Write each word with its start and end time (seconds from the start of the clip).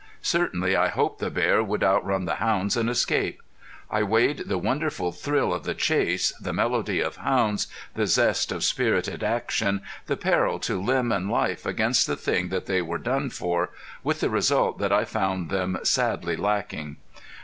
Certainly 0.23 0.75
I 0.75 0.87
hoped 0.87 1.19
the 1.19 1.29
bear 1.29 1.63
would 1.63 1.83
outrun 1.83 2.25
the 2.25 2.37
hounds 2.37 2.75
and 2.75 2.89
escape. 2.89 3.39
I 3.91 4.01
weighed 4.01 4.47
the 4.47 4.57
wonderful 4.57 5.11
thrill 5.11 5.53
of 5.53 5.63
the 5.63 5.75
chase, 5.75 6.33
the 6.41 6.51
melody 6.51 6.99
of 7.01 7.17
hounds, 7.17 7.67
the 7.93 8.07
zest 8.07 8.51
of 8.51 8.63
spirited 8.63 9.23
action, 9.23 9.81
the 10.07 10.17
peril 10.17 10.57
to 10.61 10.81
limb 10.81 11.11
and 11.11 11.29
life 11.29 11.67
against 11.67 12.07
the 12.07 12.17
thing 12.17 12.49
that 12.49 12.65
they 12.65 12.81
were 12.81 12.97
done 12.97 13.29
for, 13.29 13.69
with 14.03 14.21
the 14.21 14.31
result 14.31 14.79
that 14.79 14.91
I 14.91 15.05
found 15.05 15.51
them 15.51 15.77
sadly 15.83 16.35
lacking. 16.35 16.97